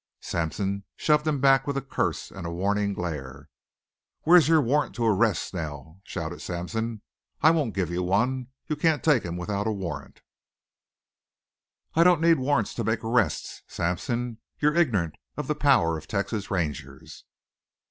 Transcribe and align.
Sampson 0.21 0.83
shoved 0.95 1.27
him 1.27 1.39
back 1.39 1.67
with 1.67 1.77
a 1.77 1.81
curse 1.83 2.31
and 2.31 2.51
warning 2.51 2.91
glare. 2.91 3.49
"Where's 4.23 4.47
your 4.47 4.59
warrant 4.59 4.95
to 4.95 5.05
arrest 5.05 5.45
Snell?" 5.49 5.99
shouted 6.03 6.41
Sampson. 6.41 7.03
"I 7.43 7.51
won't 7.51 7.75
give 7.75 7.91
you 7.91 8.01
one. 8.01 8.47
You 8.65 8.75
can't 8.75 9.03
take 9.03 9.21
him 9.21 9.37
without 9.37 9.67
a 9.67 9.71
warrant." 9.71 10.21
"I 11.93 12.03
don't 12.03 12.19
need 12.19 12.39
warrants 12.39 12.73
to 12.73 12.83
make 12.83 13.03
arrests. 13.03 13.61
Sampson, 13.67 14.39
you're 14.57 14.73
ignorant 14.75 15.13
of 15.37 15.45
the 15.45 15.53
power 15.53 15.99
of 15.99 16.07
Texas 16.07 16.49
Rangers." 16.49 17.23